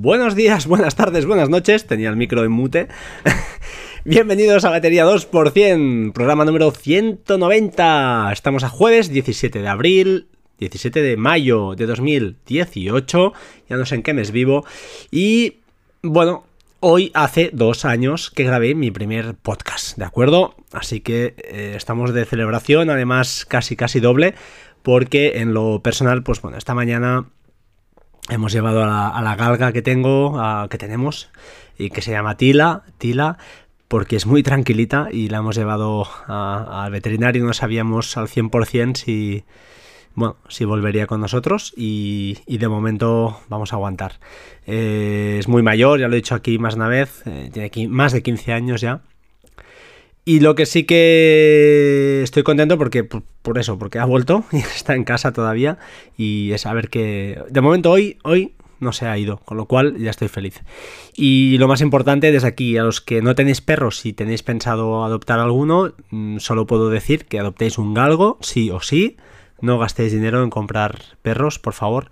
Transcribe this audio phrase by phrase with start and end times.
[0.00, 1.86] buenos días, buenas tardes, buenas noches.
[1.86, 2.88] Tenía el micro en mute.
[4.04, 8.30] Bienvenidos a Batería 2%, programa número 190.
[8.32, 10.28] Estamos a jueves 17 de abril,
[10.58, 13.32] 17 de mayo de 2018.
[13.68, 14.64] Ya no sé en qué mes vivo.
[15.10, 15.58] Y
[16.02, 16.44] bueno,
[16.80, 20.54] hoy hace dos años que grabé mi primer podcast, ¿de acuerdo?
[20.72, 24.34] Así que eh, estamos de celebración, además casi casi doble,
[24.82, 27.26] porque en lo personal, pues bueno, esta mañana
[28.28, 30.38] hemos llevado a la, galga que tengo,
[30.68, 31.30] que tenemos,
[31.78, 33.38] y que se llama Tila, Tila,
[33.88, 39.44] porque es muy tranquilita y la hemos llevado al veterinario, no sabíamos al 100% si,
[40.14, 44.20] bueno, si volvería con nosotros y, de momento vamos a aguantar.
[44.66, 47.88] Eh, es muy mayor, ya lo he dicho aquí más una vez, eh, tiene aquí
[47.88, 49.00] más de 15 años ya
[50.24, 54.94] y lo que sí que estoy contento porque por, eso, porque ha vuelto y está
[54.94, 55.78] en casa todavía
[56.16, 59.98] y es saber que de momento hoy hoy no se ha ido, con lo cual
[59.98, 60.62] ya estoy feliz.
[61.14, 65.04] Y lo más importante desde aquí, a los que no tenéis perros, si tenéis pensado
[65.04, 69.18] adoptar alguno, mm, solo puedo decir que adoptéis un galgo, sí o sí,
[69.60, 72.10] no gastéis dinero en comprar perros, por favor.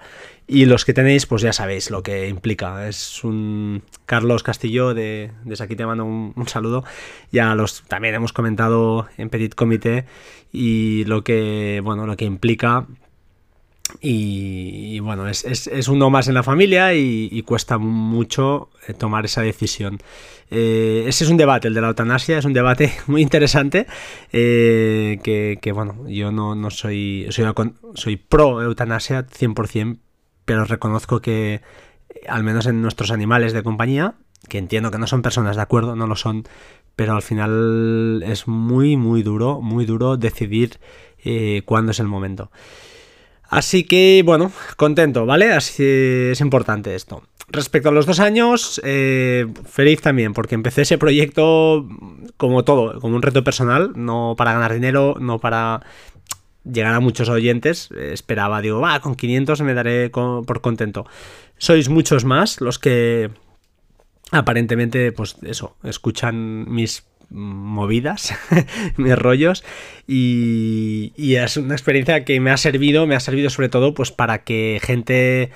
[0.51, 2.89] Y los que tenéis, pues ya sabéis lo que implica.
[2.89, 6.85] Es un Carlos Castillo, de, desde aquí te mando un, saludo.
[7.31, 10.07] Ya los también hemos comentado en Petit Comité
[10.51, 12.87] y lo que, bueno, lo que implica.
[14.01, 19.43] Y, bueno, es, es, uno más en la familia y, cuesta mucho eh, tomar esa
[19.43, 19.99] decisión.
[20.51, 23.87] Eh, ese es un debate, el de la eutanasia, es un debate muy interesante.
[24.33, 27.45] Eh, que, bueno, yo no, no soy, soy,
[27.95, 29.99] soy pro eutanasia 100%,
[30.49, 31.61] pero reconozco que,
[32.27, 34.15] al menos en nuestros animales de compañía,
[34.49, 36.45] que entiendo que no son personas de acuerdo, no lo son,
[36.97, 40.81] pero al final es muy, muy duro, muy duro decidir
[41.23, 42.51] eh, cuándo es el momento.
[43.43, 45.53] Así que, bueno, contento, ¿vale?
[45.53, 47.23] Así es importante esto.
[47.49, 51.87] Respecto a los dos años, eh, feliz también, porque empecé ese proyecto
[52.39, 55.83] como todo, como un reto personal, no para ganar dinero, no para
[56.65, 57.91] llegar a muchos oyentes.
[57.97, 61.07] Eh, esperaba, digo, va, con 500 me daré por contento.
[61.59, 63.31] Sois muchos más los que
[64.31, 68.35] aparentemente, pues eso, escuchan mis movidas,
[68.97, 69.63] mis rollos
[70.07, 74.45] y, es una experiencia que me ha servido, me ha servido sobre todo pues para
[74.45, 75.51] que gente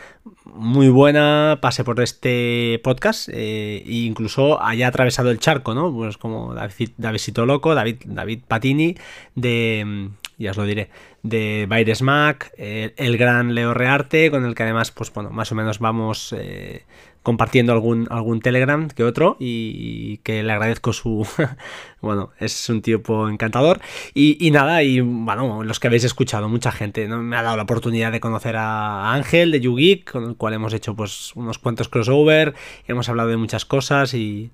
[0.44, 5.92] muy buena pase por este podcast e incluso haya atravesado el charco, ¿no?
[5.92, 8.96] Pues como David, Davidito Loco, David, David Patini
[9.34, 10.10] de
[10.42, 10.91] ya os lo diré,
[11.22, 15.54] de Baires Mac, el, gran Leo Rearte, con el que además, pues bueno, más o
[15.54, 16.84] menos vamos eh,
[17.22, 21.26] compartiendo algún, algún Telegram que otro y, que le agradezco su...
[22.00, 23.80] bueno, es un tipo encantador.
[24.14, 27.22] Y, nada, y bueno, los que habéis escuchado, mucha gente, ¿no?
[27.22, 30.72] me ha dado la oportunidad de conocer a Ángel de YouGeek, con el cual hemos
[30.74, 32.54] hecho pues unos cuantos crossover,
[32.86, 34.50] hemos hablado de muchas cosas y,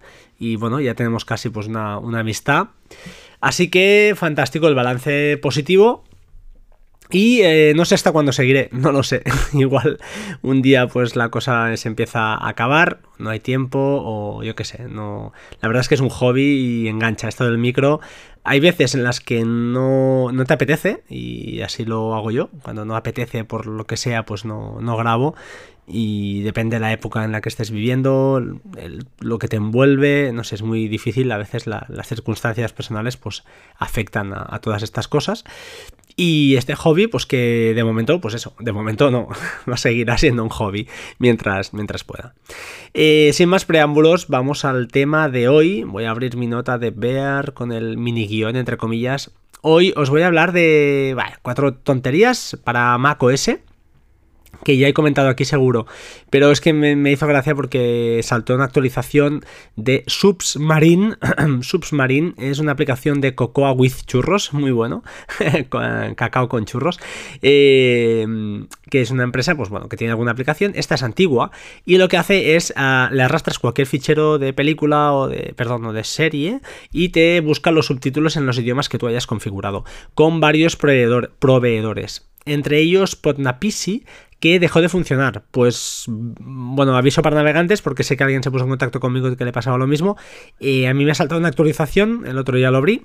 [0.59, 2.69] bueno, ya tenemos casi pues una, una amistad.
[3.41, 6.05] Así que fantástico el balance positivo.
[7.11, 9.23] Y eh, no sé hasta cuándo seguiré, no lo sé.
[9.53, 9.99] Igual
[10.43, 14.65] un día pues la cosa se empieza a acabar, no hay tiempo o yo qué
[14.65, 14.85] sé.
[14.89, 15.33] No...
[15.61, 18.01] La verdad es que es un hobby y engancha esto del micro.
[18.45, 22.51] Hay veces en las que no, no te apetece y así lo hago yo.
[22.63, 25.35] Cuando no apetece por lo que sea pues no, no grabo
[25.91, 28.43] y depende de la época en la que estés viviendo,
[29.21, 33.45] lo que te envuelve, no sé, es muy difícil, a veces las circunstancias personales pues
[33.79, 35.45] afectan a, todas estas cosas.
[36.15, 39.29] Y este hobby, pues que de momento, pues eso, de momento no,
[39.69, 42.35] va a seguir siendo un hobby mientras, mientras pueda.
[42.93, 45.85] Eh, sin más preámbulos, vamos al tema de hoy.
[45.85, 49.31] Voy a abrir mi nota de Bear con el mini guion, entre comillas.
[49.61, 53.51] Hoy os voy a hablar de cuatro tonterías para Mac OS
[54.65, 55.87] que ya he comentado aquí seguro,
[56.31, 59.45] pero es que me, hizo gracia porque saltó una actualización
[59.77, 61.17] de Subsmarine.
[61.63, 65.03] Subsmarine es una aplicación de Cocoa with churros, muy bueno,
[66.17, 66.99] cacao con churros,
[67.43, 68.27] eh,
[68.91, 70.73] que es una empresa, pues bueno, que tiene alguna aplicación.
[70.75, 71.51] Esta es antigua
[71.85, 75.85] y lo que hace es ah, le arrastras cualquier fichero de película o de, perdón,
[75.87, 76.61] o de serie
[76.93, 79.85] y te busca los subtítulos en los idiomas que tú hayas configurado
[80.15, 84.05] con varios proveedores entre ellos Potnapisi,
[84.41, 85.45] que dejó de funcionar.
[85.51, 89.45] Pues, bueno, aviso para navegantes porque sé que alguien se puso en contacto conmigo que
[89.45, 90.17] le pasaba lo mismo.
[90.61, 93.05] a mí me ha saltado una actualización, el otro ya lo abrí.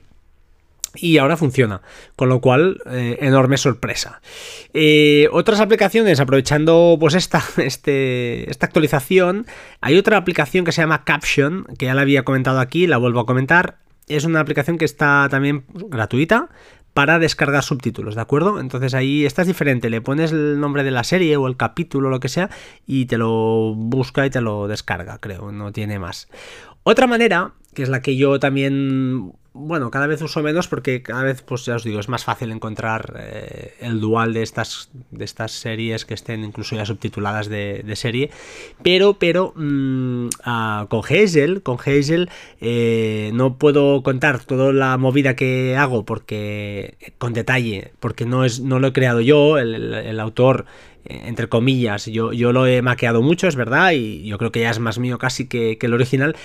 [0.95, 1.81] Y ahora funciona,
[2.15, 4.21] con lo cual, eh, enorme sorpresa.
[4.75, 9.47] Eh, otras aplicaciones, aprovechando pues esta, este, esta actualización,
[9.81, 13.21] hay otra aplicación que se llama Caption, que ya la había comentado aquí, la vuelvo
[13.21, 13.79] a comentar.
[14.07, 16.49] Es una aplicación que está también gratuita
[16.93, 18.59] para descargar subtítulos, ¿de acuerdo?
[18.59, 22.11] Entonces ahí estás diferente, le pones el nombre de la serie o el capítulo o
[22.11, 22.49] lo que sea
[22.85, 26.27] y te lo busca y te lo descarga, creo, no tiene más.
[26.83, 31.23] Otra manera, que es la que yo también bueno, cada vez uso menos porque cada
[31.23, 35.23] vez, pues ya os digo, es más fácil encontrar eh, el dual de estas, de
[35.23, 38.31] estas series que estén incluso ya subtituladas de, serie.
[38.81, 42.29] Pero, pero, mm, ah, con Hazel, con Hazel
[42.61, 48.59] eh, no puedo contar toda la movida que hago porque con detalle, porque no, es,
[48.59, 50.65] no lo he creado yo, el, autor
[51.05, 54.61] eh, entre comillas, yo, yo lo he maqueado mucho, es verdad, y yo creo que
[54.61, 56.35] ya es más mío casi que, que el original,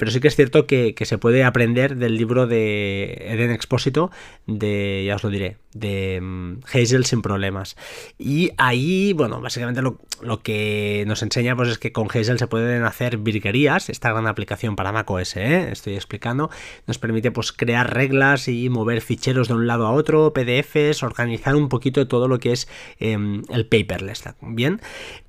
[0.00, 4.10] pero sí que es cierto que, se puede aprender del libro de Eden Expósito,
[4.46, 7.76] de, ya os lo diré, de mm, Hazel sin problemas.
[8.18, 9.98] Y ahí, bueno, básicamente lo,
[10.42, 14.74] que nos enseña pues es que con Hazel se pueden hacer virguerías, esta gran aplicación
[14.74, 15.70] para macOS, ¿eh?
[15.70, 16.48] estoy explicando,
[16.86, 21.54] nos permite pues crear reglas y mover ficheros de un lado a otro, PDFs, organizar
[21.56, 22.68] un poquito todo lo que es
[23.00, 24.80] em, el paperless, ¿bien?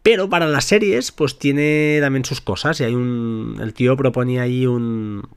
[0.03, 2.79] Pero para las series, pues tiene también sus cosas.
[2.79, 3.57] Y hay un.
[3.61, 5.27] El tío proponía ahí un.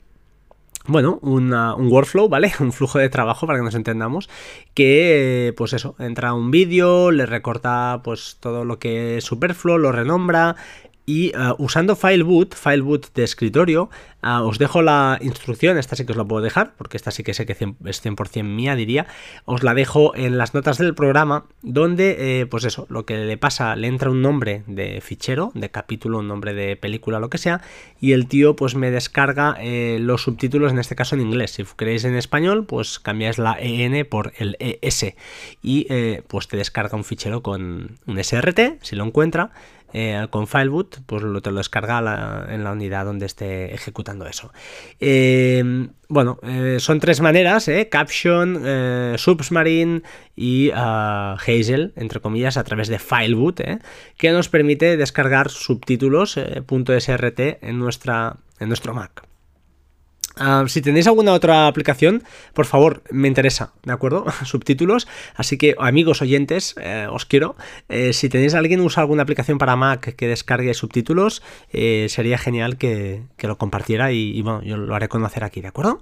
[0.87, 1.51] Bueno, un
[1.89, 2.53] workflow, ¿vale?
[2.59, 4.29] Un flujo de trabajo para que nos entendamos.
[4.75, 9.91] Que, pues eso, entra un vídeo, le recorta pues todo lo que es superfluo, lo
[9.91, 10.55] renombra,
[11.05, 13.89] y uh, usando FileBoot, FileBoot de escritorio,
[14.23, 17.23] uh, os dejo la instrucción, esta sí que os la puedo dejar, porque esta sí
[17.23, 17.59] que sé que es
[18.05, 19.05] 100% mía, diría.
[19.45, 23.37] Os la dejo en las notas del programa, donde, eh, pues eso, lo que le
[23.37, 27.37] pasa, le entra un nombre de fichero, de capítulo, un nombre de película, lo que
[27.37, 27.61] sea,
[27.99, 31.51] y el tío pues me descarga eh, los subtítulos, en este caso en inglés.
[31.51, 35.15] Si queréis en español, pues cambiáis la EN por el ES,
[35.61, 39.51] y eh, pues te descarga un fichero con un SRT, si lo encuentra,
[39.97, 44.51] eh, con Fileboot, pues lo, te lo descarga en la unidad donde esté ejecutando eso.
[44.99, 48.55] Eh, bueno, eh, son tres maneras, Caption,
[49.17, 50.01] Submarine
[50.35, 53.61] y ah, Hazel, entre comillas, a través de Fileboot,
[54.17, 59.25] que nos permite descargar subtítulos .srt en, nuestra, en nuestro Mac.
[60.37, 62.23] Ah, si tenéis alguna otra aplicación,
[62.53, 64.25] por favor, me interesa, ¿de acuerdo?
[64.45, 65.07] Subtítulos.
[65.35, 67.55] Así que, amigos oyentes, eh, os quiero.
[67.87, 71.41] Eh, si tenéis alguien usa alguna aplicación para Mac que descargue subtítulos,
[71.71, 76.01] eh, sería genial que, lo compartiera y, bueno, yo lo haré conocer aquí, ¿de acuerdo?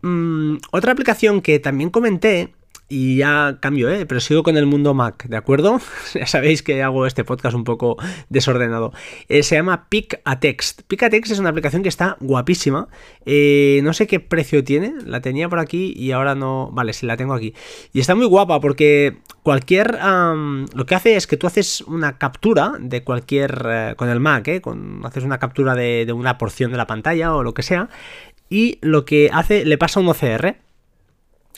[0.00, 2.54] Mm, otra aplicación que también comenté
[2.90, 4.04] y ya cambio, ¿eh?
[4.04, 5.80] pero sigo con el mundo Mac, ¿de acuerdo?
[6.14, 7.96] ya sabéis que hago este podcast un poco
[8.28, 8.92] desordenado.
[9.28, 10.82] Eh, se llama Pick a Text.
[10.88, 12.88] Pick a Text es una aplicación que está guapísima.
[13.24, 16.70] Eh, no sé qué precio tiene, la tenía por aquí y ahora no.
[16.72, 17.54] Vale, sí la tengo aquí.
[17.92, 19.96] Y está muy guapa porque cualquier.
[20.74, 23.66] lo que hace es que tú haces una captura de cualquier.
[23.70, 24.60] Eh, con el Mac, ¿eh?
[24.60, 27.88] Con, haces una captura de, de una porción de la pantalla o lo que sea.
[28.48, 30.56] Y lo que hace, le pasa un OCR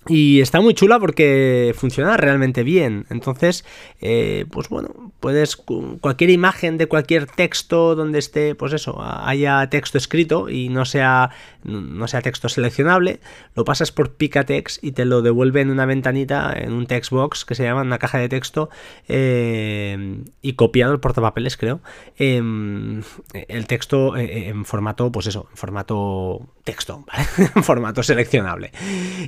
[0.09, 3.07] y está muy chula porque funciona realmente bien.
[3.09, 3.65] Entonces,
[4.01, 9.99] eh, pues bueno, puedes cualquier imagen de cualquier texto donde esté, pues eso, haya texto
[9.99, 11.31] escrito y no sea,
[11.63, 13.21] no sea texto seleccionable,
[13.55, 17.45] lo pasas por Picatext y te lo devuelve en una ventanita, en un text box
[17.45, 18.71] que se llama una caja de texto
[19.07, 21.81] eh, y copiado el portapapeles, creo,
[22.19, 23.03] em,
[23.33, 27.05] el texto eh, en formato, pues eso, en formato texto,
[27.55, 28.73] en formato seleccionable.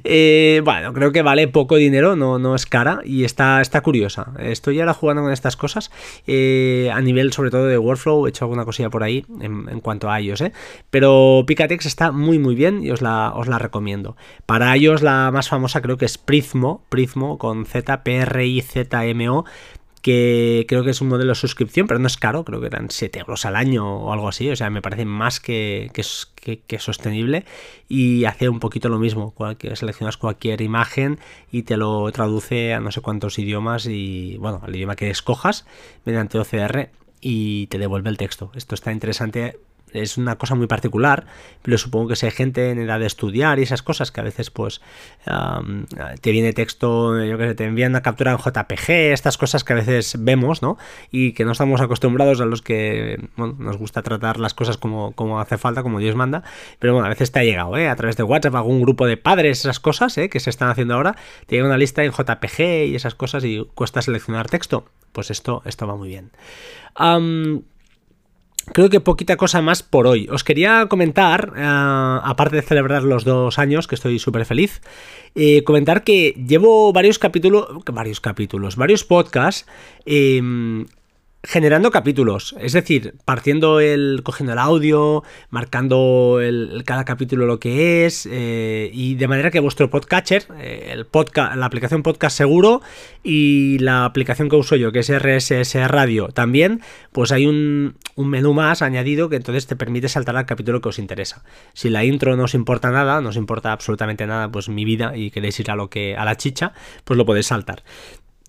[0.02, 4.32] Eh, bueno, creo que vale poco dinero, no, no es cara y está, está curiosa.
[4.38, 5.90] Estoy ahora jugando con estas cosas
[6.26, 10.10] eh, a nivel sobre todo de workflow, he hecho alguna cosilla por ahí en, cuanto
[10.10, 10.52] a ellos, ¿eh?
[10.90, 14.16] pero Picatex está muy muy bien y os la, os la recomiendo.
[14.46, 18.60] Para ellos la más famosa creo que es Prismo, Prismo con Z, P R I
[18.60, 19.44] Z M O
[20.04, 22.90] que creo que es un modelo de suscripción, pero no es caro, creo que eran
[22.90, 27.46] 7 euros al año o algo así, o sea, me parece más que, que, sostenible
[27.88, 29.32] y hace un poquito lo mismo,
[29.72, 31.20] seleccionas cualquier imagen
[31.50, 35.64] y te lo traduce a no sé cuántos idiomas y, bueno, al idioma que escojas
[36.04, 36.90] mediante OCR
[37.22, 38.52] y te devuelve el texto.
[38.54, 39.56] Esto está interesante
[39.94, 41.26] es una cosa muy particular,
[41.62, 44.24] pero supongo que si hay gente en edad de estudiar y esas cosas que a
[44.24, 44.80] veces pues
[46.20, 49.72] te viene texto, yo que sé, te envían una captura en JPG, estas cosas que
[49.72, 50.76] a veces vemos, ¿no?
[51.10, 55.40] Y que no estamos acostumbrados a los que nos gusta tratar las cosas como, como
[55.40, 56.42] hace falta, como Dios manda,
[56.78, 57.88] pero bueno, a veces te ha llegado, ¿eh?
[57.88, 60.28] A través de WhatsApp, algún grupo de padres, esas cosas, ¿eh?
[60.28, 63.64] Que se están haciendo ahora, te llega una lista en JPG y esas cosas y
[63.74, 64.86] cuesta seleccionar texto.
[65.12, 66.32] Pues esto, esto va muy bien
[68.72, 70.28] creo que poquita cosa más por hoy.
[70.30, 74.80] Os quería comentar, eh, aparte de celebrar los dos años, que estoy súper feliz,
[75.34, 79.66] eh, comentar que llevo varios capítulos, varios capítulos, varios podcasts
[80.06, 80.86] em,
[81.44, 88.06] generando capítulos, es decir, partiendo el, cogiendo el audio, marcando el, cada capítulo lo que
[88.06, 92.80] es, eh, y de manera que vuestro podcatcher, eh, el podcast, la aplicación podcast seguro
[93.22, 96.80] y la aplicación que uso yo, que es RSS Radio también,
[97.12, 100.88] pues hay un, un menú más añadido que entonces te permite saltar al capítulo que
[100.88, 101.44] os interesa.
[101.74, 105.16] Si la intro no os importa nada, no os importa absolutamente nada, pues mi vida
[105.16, 106.72] y queréis ir a lo que a la chicha,
[107.04, 107.82] pues lo podéis saltar.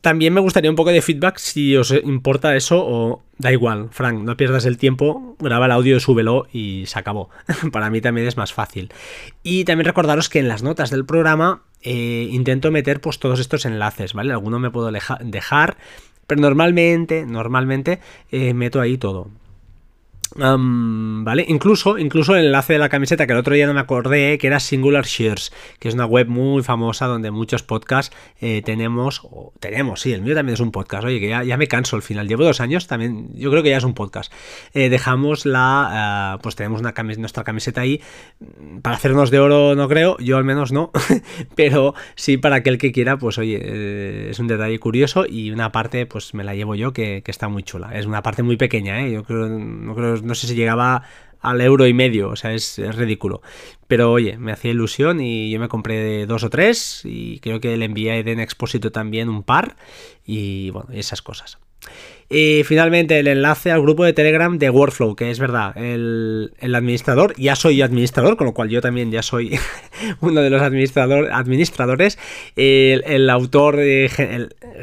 [0.06, 4.20] También me gustaría un poco de feedback si os importa eso o da igual, Frank,
[4.20, 7.32] no pierdas el tiempo, graba el audio, súbelo y se acabó.
[7.72, 8.94] Para mí también es más fácil.
[9.42, 13.66] Y también recordaros que en las notas del programa eh, intento meter pues todos estos
[13.66, 14.32] enlaces, ¿vale?
[14.32, 15.78] Alguno me puedo dejar,
[16.28, 19.32] pero normalmente, normalmente eh, meto ahí todo.
[20.38, 21.46] ¿Vale?
[21.48, 24.48] Incluso, incluso el enlace de la camiseta que el otro día no me acordé, que
[24.48, 29.54] era Singular Shares, que es una web muy famosa donde muchos podcasts eh, tenemos, o
[29.62, 32.28] tenemos, sí, el mío también es un podcast, oye, que ya, me canso al final,
[32.28, 34.32] llevo dos años, también, yo creo que ya es un podcast.
[34.74, 38.02] Eh, dejamos la, ah, pues tenemos una nuestra camiseta ahí,
[38.82, 40.92] para hacernos de oro no creo, yo al menos no,
[41.56, 45.72] pero sí para aquel que quiera, pues oye, eh, es un detalle curioso y una
[45.72, 48.58] parte pues me la llevo yo que, que está muy chula, es una parte muy
[48.58, 51.04] pequeña, yo creo, no creo no sé si llegaba
[51.42, 53.42] al euro y medio, o sea, es, ridículo.
[53.88, 57.78] Pero oye, me hacía ilusión y yo me compré dos o tres y creo que
[57.78, 59.76] le envié a Eden Expósito también un par
[60.26, 61.60] y bueno, esas cosas.
[62.28, 67.36] Y finalmente el enlace al grupo de Telegram de Workflow, que es verdad, el, administrador,
[67.38, 69.60] ya soy administrador, con lo cual yo también ya soy
[70.22, 72.18] uno de los administrador, administradores.
[72.56, 73.80] El, autor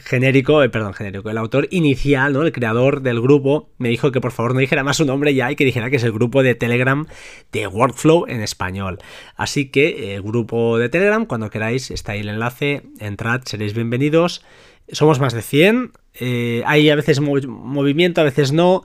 [0.04, 2.42] genérico, eh, perdón, genérico, el autor inicial, ¿no?
[2.42, 5.50] el creador del grupo, me dijo que por favor no dijera más su nombre ya
[5.50, 7.06] y que dijera que es el grupo de Telegram
[7.50, 9.00] de Workflow en español.
[9.34, 14.44] Así que el grupo de Telegram, cuando queráis, está ahí el enlace, entrad, seréis bienvenidos.
[14.90, 18.82] Somos más de 100, eh, hay a veces movimiento, a veces no.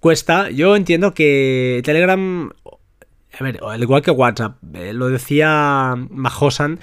[0.00, 0.50] Cuesta.
[0.50, 2.50] Yo entiendo que Telegram,
[3.38, 6.80] a ver, al igual que WhatsApp, eh, lo decía Majosan,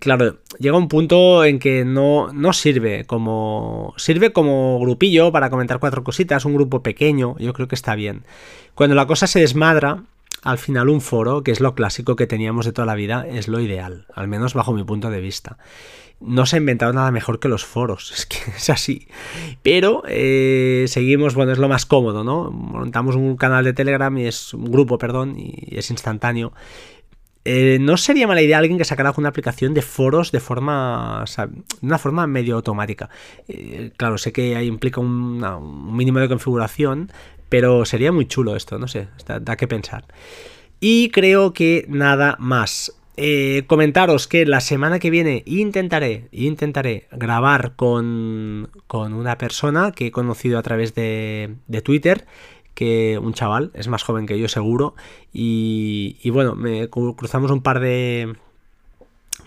[0.00, 3.94] claro, llega un punto en que no, no sirve como.
[3.96, 8.24] Sirve como grupillo para comentar cuatro cositas, un grupo pequeño, yo creo que está bien.
[8.74, 10.02] Cuando la cosa se desmadra,
[10.46, 13.48] al final un foro, que es lo clásico que teníamos de toda la vida, es
[13.48, 15.58] lo ideal, al menos bajo mi punto de vista
[16.18, 19.06] no se ha inventado nada mejor que los foros, es que es así.
[19.62, 22.50] Pero eh, seguimos, bueno, es lo más cómodo, ¿no?
[22.50, 26.52] Montamos un canal de Telegram y es un grupo, perdón, y es instantáneo.
[27.48, 31.24] Eh, no sería mala idea alguien que sacara una aplicación de foros de forma,
[31.80, 33.08] una forma medio automática.
[33.46, 37.12] Eh, claro, sé que ahí implica un, mínimo de configuración,
[37.48, 39.08] pero sería muy chulo esto, no sé,
[39.40, 40.04] da que pensar.
[40.80, 42.92] Y creo que nada más.
[43.18, 50.08] Eh, comentaros que la semana que viene intentaré, intentaré grabar con, con una persona que
[50.08, 52.26] he conocido a través de, de Twitter
[52.74, 54.94] que un chaval, es más joven que yo seguro,
[55.32, 58.36] y, y bueno, me cruzamos un par de,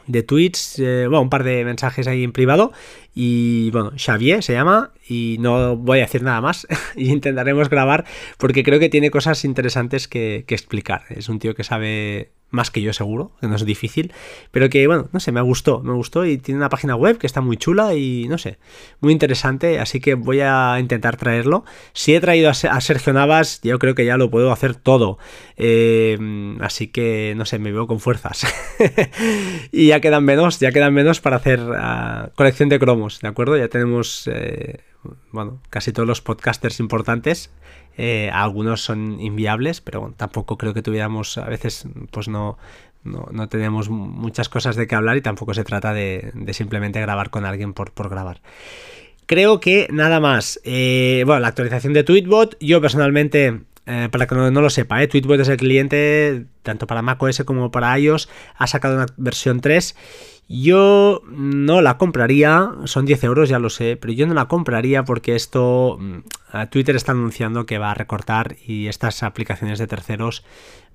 [0.08, 2.72] de tweets, eh, bueno, un par de mensajes ahí en privado.
[3.16, 6.68] Y bueno, Xavier se llama y no voy a decir nada más.
[6.96, 8.06] y intentaremos grabar
[8.38, 11.04] porque creo que tiene cosas interesantes que, que, explicar.
[11.10, 14.14] Es un tío que sabe más que yo seguro, que no es difícil,
[14.52, 17.28] pero que bueno, no sé, me gustó, me gustó y tiene una página web que
[17.28, 18.58] está muy chula y no sé,
[19.00, 21.64] muy interesante, así que voy a intentar traerlo.
[21.94, 25.20] Si he traído a Sergio Navas, yo creo que ya lo puedo hacer todo,
[25.58, 26.18] eh,
[26.62, 28.46] así que no sé, me veo con fuerzas.
[29.72, 33.58] y ya quedan menos, ya quedan menos para hacer uh, colección de cromos, ¿de acuerdo?
[33.58, 34.80] Ya tenemos, eh,
[35.32, 37.52] bueno, casi todos los podcasters importantes
[37.98, 42.58] eh, algunos son inviables, pero tampoco creo que tuviéramos, a veces, pues no,
[43.04, 47.46] no, tenemos muchas cosas de qué hablar y tampoco se trata de, simplemente grabar con
[47.46, 48.42] alguien por, por grabar.
[49.26, 50.60] Creo que nada más.
[50.64, 55.06] Eh, bueno, la actualización de Tweetbot, yo personalmente eh, para que no, lo sepa.
[55.08, 59.96] Tweetbot es el cliente, tanto para macOS como para iOS, ha sacado una versión 3
[60.52, 65.06] yo no la compraría, son 10 euros, ya lo sé, pero yo no la compraría
[65.06, 66.18] porque esto, mm,
[66.72, 70.44] Twitter está anunciando que va a recortar y estas aplicaciones de terceros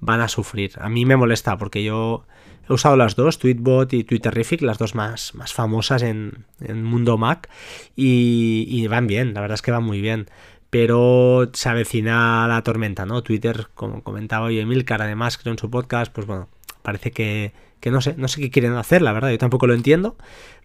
[0.01, 0.73] van a sufrir.
[0.81, 2.27] A mí me molesta porque yo
[2.69, 7.17] he usado las dos, Tweetbot y Twitterific, las dos más, más famosas en, en mundo
[7.17, 7.49] Mac,
[7.95, 10.27] y, van bien, la verdad es que van muy bien
[10.71, 13.23] pero se avecina la tormenta, ¿no?
[13.23, 16.49] Twitter, como comentaba hoy Emilcar, además creo en su podcast, pues bueno,
[16.83, 17.53] parece que,
[17.85, 20.17] que no sé, no sé qué quieren hacer, la verdad, yo tampoco lo entiendo.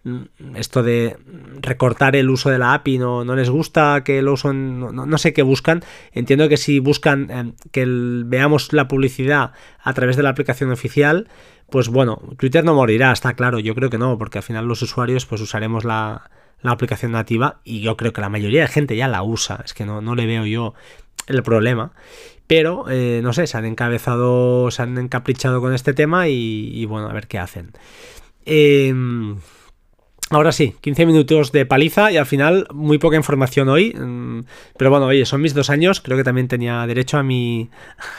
[0.04, 1.18] Mm, esto de
[1.60, 5.34] recortar el uso de la API no, no les gusta, que lo usen, no, sé
[5.34, 5.82] qué buscan.
[6.12, 11.28] Entiendo que si buscan em, que veamos la publicidad a través de la aplicación oficial,
[11.68, 14.80] pues bueno, Twitter no morirá, está claro, yo creo que no, porque al final los
[14.80, 16.30] usuarios pues usaremos la,
[16.62, 19.74] la aplicación nativa y yo creo que la mayoría de gente ya la usa, es
[19.74, 20.72] que no, no le veo yo
[21.26, 21.92] el problema.
[22.50, 27.08] Pero, eh, no sé, se han encabezado, se han encaprichado con este tema y, bueno,
[27.08, 27.70] a ver qué hacen.
[28.44, 29.36] Em,
[30.30, 33.94] ahora sí, 15 minutos de paliza y al final muy poca información hoy.
[33.94, 34.40] Mm,
[34.76, 37.70] pero bueno, oye, son mis dos años, creo que también tenía derecho a mi,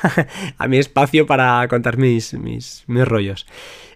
[0.58, 3.46] a mi espacio para contar mis, mis, mis rollos.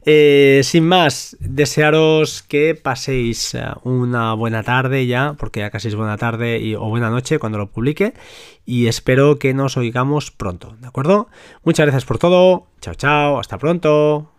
[0.08, 5.96] Eh, sin más, desearos que paséis eh, una buena tarde ya, porque ya casi es
[5.96, 8.14] buena tarde o buena noche cuando lo publique.
[8.66, 11.28] Y espero que nos oigamos pronto, ¿de acuerdo?
[11.64, 12.68] Muchas gracias por todo.
[12.82, 13.40] Chao, chao.
[13.40, 14.32] Hasta pronto.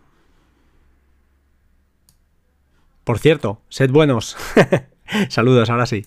[3.03, 4.37] Por cierto, sed buenos.
[5.29, 6.05] Saludos, ahora sí.